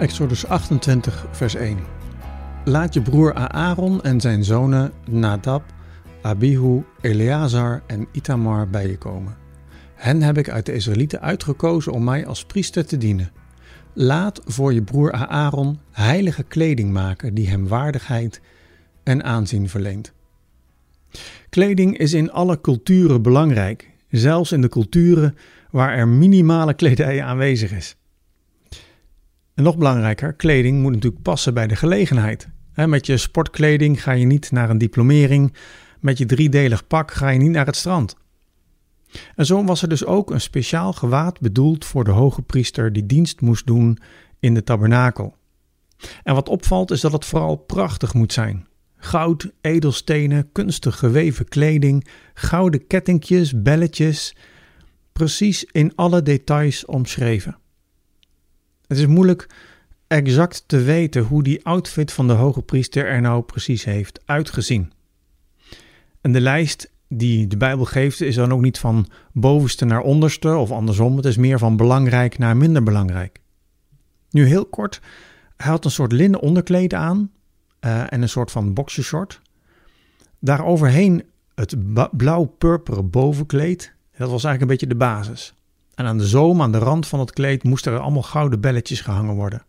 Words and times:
Exodus 0.00 0.46
28, 0.46 1.26
vers 1.30 1.54
1. 1.54 1.78
Laat 2.64 2.94
je 2.94 3.02
broer 3.02 3.34
Aaron 3.34 4.02
en 4.02 4.20
zijn 4.20 4.44
zonen 4.44 4.92
Nadab, 5.10 5.62
Abihu, 6.22 6.82
Eleazar 7.00 7.82
en 7.86 8.06
Itamar 8.12 8.68
bij 8.68 8.86
je 8.86 8.98
komen. 8.98 9.36
Hen 9.94 10.22
heb 10.22 10.38
ik 10.38 10.48
uit 10.48 10.66
de 10.66 10.72
Israëlieten 10.72 11.20
uitgekozen 11.20 11.92
om 11.92 12.04
mij 12.04 12.26
als 12.26 12.44
priester 12.44 12.86
te 12.86 12.96
dienen. 12.96 13.32
Laat 13.92 14.40
voor 14.44 14.72
je 14.72 14.82
broer 14.82 15.12
Aaron 15.12 15.78
heilige 15.90 16.42
kleding 16.42 16.92
maken 16.92 17.34
die 17.34 17.48
hem 17.48 17.68
waardigheid 17.68 18.40
en 19.02 19.24
aanzien 19.24 19.68
verleent. 19.68 20.12
Kleding 21.48 21.98
is 21.98 22.12
in 22.12 22.32
alle 22.32 22.60
culturen 22.60 23.22
belangrijk, 23.22 23.90
zelfs 24.10 24.52
in 24.52 24.60
de 24.60 24.68
culturen 24.68 25.36
waar 25.70 25.96
er 25.96 26.08
minimale 26.08 26.74
kledij 26.74 27.22
aanwezig 27.22 27.72
is. 27.72 27.96
En 29.60 29.66
nog 29.66 29.76
belangrijker, 29.76 30.32
kleding 30.32 30.82
moet 30.82 30.92
natuurlijk 30.92 31.22
passen 31.22 31.54
bij 31.54 31.66
de 31.66 31.76
gelegenheid. 31.76 32.48
met 32.74 33.06
je 33.06 33.16
sportkleding 33.16 34.02
ga 34.02 34.12
je 34.12 34.26
niet 34.26 34.50
naar 34.50 34.70
een 34.70 34.78
diplomering, 34.78 35.54
met 35.98 36.18
je 36.18 36.26
driedelig 36.26 36.86
pak 36.86 37.10
ga 37.10 37.28
je 37.28 37.38
niet 37.38 37.50
naar 37.50 37.66
het 37.66 37.76
strand. 37.76 38.16
En 39.34 39.46
zo 39.46 39.64
was 39.64 39.82
er 39.82 39.88
dus 39.88 40.04
ook 40.04 40.30
een 40.30 40.40
speciaal 40.40 40.92
gewaad 40.92 41.40
bedoeld 41.40 41.84
voor 41.84 42.04
de 42.04 42.10
hoge 42.10 42.42
priester 42.42 42.92
die 42.92 43.06
dienst 43.06 43.40
moest 43.40 43.66
doen 43.66 43.98
in 44.38 44.54
de 44.54 44.64
tabernakel. 44.64 45.36
En 46.22 46.34
wat 46.34 46.48
opvalt 46.48 46.90
is 46.90 47.00
dat 47.00 47.12
het 47.12 47.24
vooral 47.24 47.56
prachtig 47.56 48.14
moet 48.14 48.32
zijn. 48.32 48.66
Goud, 48.96 49.50
edelstenen, 49.60 50.52
kunstig 50.52 50.98
geweven 50.98 51.48
kleding, 51.48 52.06
gouden 52.34 52.86
kettingjes, 52.86 53.62
belletjes, 53.62 54.36
precies 55.12 55.64
in 55.64 55.92
alle 55.94 56.22
details 56.22 56.84
omschreven. 56.84 57.59
Het 58.90 58.98
is 58.98 59.06
moeilijk 59.06 59.46
exact 60.06 60.64
te 60.66 60.82
weten 60.82 61.22
hoe 61.22 61.42
die 61.42 61.64
outfit 61.64 62.12
van 62.12 62.26
de 62.26 62.32
hoge 62.32 62.62
priester 62.62 63.06
er 63.06 63.20
nou 63.20 63.42
precies 63.42 63.84
heeft 63.84 64.20
uitgezien. 64.24 64.92
En 66.20 66.32
de 66.32 66.40
lijst 66.40 66.92
die 67.08 67.46
de 67.46 67.56
Bijbel 67.56 67.84
geeft 67.84 68.20
is 68.20 68.34
dan 68.34 68.52
ook 68.52 68.60
niet 68.60 68.78
van 68.78 69.06
bovenste 69.32 69.84
naar 69.84 70.00
onderste 70.00 70.56
of 70.56 70.70
andersom. 70.70 71.16
Het 71.16 71.24
is 71.24 71.36
meer 71.36 71.58
van 71.58 71.76
belangrijk 71.76 72.38
naar 72.38 72.56
minder 72.56 72.82
belangrijk. 72.82 73.40
Nu 74.30 74.46
heel 74.46 74.66
kort, 74.66 75.00
hij 75.56 75.70
had 75.70 75.84
een 75.84 75.90
soort 75.90 76.12
linnen 76.12 76.40
onderkleed 76.40 76.94
aan 76.94 77.30
uh, 77.80 78.12
en 78.12 78.22
een 78.22 78.28
soort 78.28 78.50
van 78.50 78.74
boxershort. 78.74 79.40
Daaroverheen 80.38 81.24
het 81.54 81.76
blauw-purperen 82.16 83.10
bovenkleed. 83.10 83.92
Dat 84.16 84.30
was 84.30 84.44
eigenlijk 84.44 84.60
een 84.60 84.66
beetje 84.66 84.86
de 84.86 85.04
basis. 85.04 85.54
En 86.00 86.06
aan 86.06 86.18
de 86.18 86.26
zoom, 86.26 86.62
aan 86.62 86.72
de 86.72 86.78
rand 86.78 87.06
van 87.06 87.20
het 87.20 87.32
kleed, 87.32 87.62
moesten 87.62 87.92
er 87.92 87.98
allemaal 87.98 88.22
gouden 88.22 88.60
belletjes 88.60 89.00
gehangen 89.00 89.34
worden. 89.34 89.64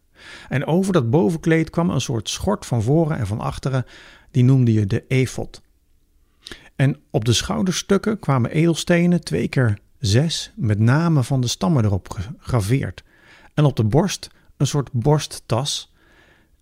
En 0.49 0.65
over 0.65 0.93
dat 0.93 1.09
bovenkleed 1.09 1.69
kwam 1.69 1.89
een 1.89 2.01
soort 2.01 2.29
schort 2.29 2.65
van 2.65 2.81
voren 2.81 3.17
en 3.17 3.27
van 3.27 3.39
achteren, 3.39 3.85
die 4.31 4.43
noemde 4.43 4.73
je 4.73 4.85
de 4.85 5.03
efot. 5.07 5.61
En 6.75 6.97
op 7.09 7.25
de 7.25 7.33
schouderstukken 7.33 8.19
kwamen 8.19 8.51
edelstenen, 8.51 9.23
twee 9.23 9.47
keer 9.47 9.77
zes, 9.99 10.51
met 10.55 10.79
namen 10.79 11.23
van 11.23 11.41
de 11.41 11.47
stammen 11.47 11.85
erop 11.85 12.07
gegraveerd. 12.37 13.03
En 13.53 13.63
op 13.63 13.75
de 13.75 13.83
borst 13.83 14.29
een 14.57 14.67
soort 14.67 14.91
borsttas, 14.91 15.93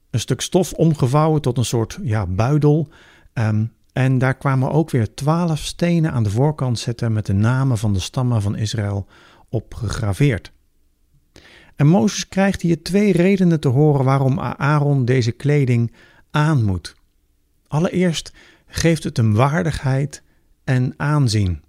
een 0.09 0.19
stuk 0.19 0.41
stof 0.41 0.73
omgevouwen 0.73 1.41
tot 1.41 1.57
een 1.57 1.65
soort 1.65 1.99
ja, 2.01 2.25
buidel. 2.25 2.87
Ehm, 3.33 3.65
en 3.93 4.17
daar 4.17 4.35
kwamen 4.35 4.71
ook 4.71 4.89
weer 4.89 5.13
twaalf 5.13 5.59
stenen 5.59 6.11
aan 6.11 6.23
de 6.23 6.29
voorkant 6.29 6.79
zetten 6.79 7.13
met 7.13 7.25
de 7.25 7.33
namen 7.33 7.77
van 7.77 7.93
de 7.93 7.99
stammen 7.99 8.41
van 8.41 8.55
Israël 8.55 9.07
op 9.49 9.73
gegraveerd. 9.73 10.51
En 11.75 11.87
Mozes 11.87 12.27
krijgt 12.27 12.61
hier 12.61 12.81
twee 12.81 13.11
redenen 13.11 13.59
te 13.59 13.67
horen 13.67 14.05
waarom 14.05 14.39
Aaron 14.39 15.05
deze 15.05 15.31
kleding 15.31 15.93
aan 16.31 16.63
moet. 16.63 16.95
Allereerst 17.67 18.33
geeft 18.65 19.03
het 19.03 19.17
hem 19.17 19.33
waardigheid 19.33 20.23
en 20.63 20.93
aanzien. 20.97 21.63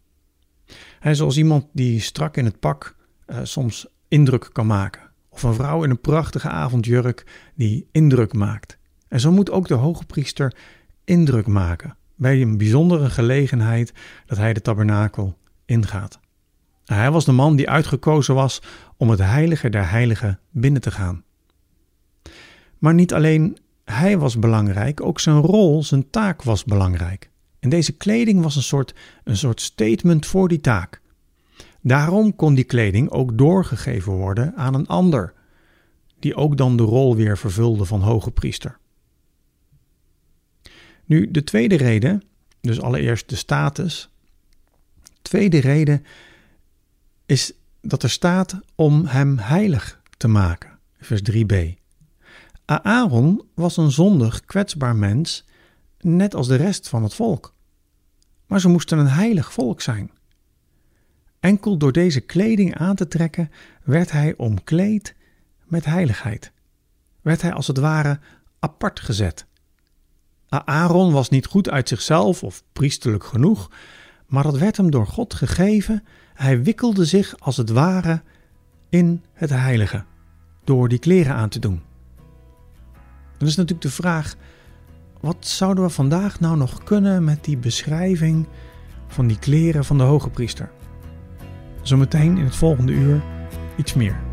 Hij 0.99 1.12
is 1.12 1.21
als 1.21 1.37
iemand 1.37 1.66
die 1.72 2.00
strak 2.00 2.37
in 2.37 2.44
het 2.44 2.60
pak 2.60 2.97
uh, 3.27 3.38
soms 3.43 3.87
indruk 4.09 4.49
kan 4.53 4.66
maken. 4.66 5.10
Of 5.28 5.43
een 5.43 5.55
vrouw 5.55 5.84
in 5.84 5.91
een 5.91 6.00
prachtige 6.00 6.49
avondjurk 6.49 7.26
die 7.55 7.88
indruk 7.93 8.32
maakt. 8.32 8.78
En 9.09 9.21
zo 9.21 9.32
moet 9.32 9.50
ook 9.50 9.69
de 9.69 9.75
hoge 9.75 10.05
priester 10.05 10.56
indruk 11.05 11.47
maken 11.47 11.97
bij 12.16 12.41
een 12.41 12.59
bijzondere 12.59 13.10
gelegenheid 13.10 13.93
dat 14.26 14.38
hij 14.38 14.53
de 14.53 14.60
tabernakel 14.60 15.38
ingaat. 15.65 16.19
Hij 16.95 17.11
was 17.11 17.25
de 17.25 17.33
man 17.33 17.56
die 17.56 17.71
uitgekozen 17.71 18.34
was 18.34 18.62
om 18.97 19.11
het 19.11 19.19
heilige 19.19 19.69
der 19.69 19.91
heiligen 19.91 20.41
binnen 20.51 20.81
te 20.81 20.91
gaan. 20.91 21.25
Maar 22.78 22.95
niet 22.95 23.15
alleen 23.15 23.59
hij 23.84 24.19
was 24.19 24.39
belangrijk, 24.39 25.03
ook 25.03 25.21
zijn 25.21 25.37
rol, 25.37 25.83
zijn 25.83 26.11
taak 26.11 26.43
was 26.43 26.65
belangrijk. 26.65 27.31
En 27.59 27.69
deze 27.69 27.93
kleding 27.93 28.43
was 28.43 28.56
een 28.56 28.62
soort, 28.62 28.95
een 29.25 29.37
soort 29.37 29.61
statement 29.61 30.27
voor 30.27 30.49
die 30.49 30.61
taak. 30.61 31.00
Daarom 31.81 32.37
kon 32.37 32.55
die 32.55 32.65
kleding 32.65 33.11
ook 33.11 33.39
doorgegeven 33.39 34.12
worden 34.12 34.56
aan 34.56 34.75
een 34.75 34.87
ander, 34.87 35.33
die 36.19 36.34
ook 36.34 36.56
dan 36.56 36.77
de 36.77 36.83
rol 36.83 37.17
weer 37.17 37.39
vervulde 37.39 37.84
van 37.84 38.00
hoge 38.00 38.31
priester. 38.31 38.79
Nu, 41.05 41.31
de 41.31 41.45
tweede 41.45 41.77
reden, 41.77 42.23
dus 42.61 42.81
allereerst 42.81 43.29
de 43.29 43.37
status. 43.37 44.11
Tweede 45.23 45.61
reden 45.61 46.05
is 47.31 47.53
dat 47.81 48.03
er 48.03 48.11
staat 48.11 48.61
om 48.75 49.07
hem 49.07 49.39
heilig 49.39 50.01
te 50.17 50.29
maken. 50.29 50.79
Vers 51.01 51.23
3b. 51.31 51.55
Aaron 52.65 53.43
was 53.55 53.77
een 53.77 53.91
zondig, 53.91 54.45
kwetsbaar 54.45 54.97
mens, 54.97 55.45
net 55.99 56.35
als 56.35 56.49
de 56.49 56.57
rest 56.57 56.89
van 56.89 57.03
het 57.03 57.15
volk. 57.15 57.55
Maar 58.47 58.61
ze 58.61 58.69
moesten 58.69 58.99
een 58.99 59.09
heilig 59.09 59.53
volk 59.53 59.81
zijn. 59.81 60.11
Enkel 61.41 61.77
door 61.77 61.93
deze 61.93 62.21
kleding 62.21 62.77
aan 62.77 62.97
te 62.97 63.09
trekken 63.09 63.51
werd 63.85 64.11
hij 64.11 64.35
omkleed 64.37 65.15
met 65.65 65.85
heiligheid. 65.85 66.53
Werd 67.21 67.43
hij 67.43 67.53
als 67.53 67.67
het 67.67 67.79
ware 67.79 68.19
apart 68.59 69.01
gezet. 69.01 69.47
Aaron 70.49 71.12
was 71.12 71.29
niet 71.29 71.47
goed 71.47 71.71
uit 71.71 71.89
zichzelf 71.89 72.43
of 72.43 72.62
priesterlijk 72.73 73.25
genoeg, 73.25 73.71
maar 74.27 74.43
dat 74.43 74.59
werd 74.59 74.77
hem 74.77 74.91
door 74.91 75.07
God 75.07 75.35
gegeven. 75.35 76.05
Hij 76.41 76.62
wikkelde 76.62 77.05
zich 77.05 77.34
als 77.39 77.56
het 77.56 77.71
ware 77.71 78.23
in 78.89 79.23
het 79.33 79.51
heilige 79.51 80.05
door 80.65 80.89
die 80.89 80.99
kleren 80.99 81.34
aan 81.34 81.49
te 81.49 81.59
doen. 81.59 81.83
Dan 83.39 83.49
is 83.49 83.56
natuurlijk 83.56 83.83
de 83.83 83.91
vraag: 83.91 84.37
wat 85.21 85.47
zouden 85.47 85.84
we 85.84 85.91
vandaag 85.91 86.41
nou 86.41 86.56
nog 86.56 86.84
kunnen 86.84 87.25
met 87.25 87.45
die 87.45 87.56
beschrijving 87.56 88.49
van 89.06 89.27
die 89.27 89.39
kleren 89.39 89.84
van 89.84 89.99
de 89.99 90.05
hoge 90.05 90.31
priester? 90.31 90.71
Zometeen 91.83 92.39
in 92.39 92.45
het 92.45 92.56
volgende 92.56 92.93
uur 92.93 93.23
iets 93.77 93.95
meer. 93.95 94.30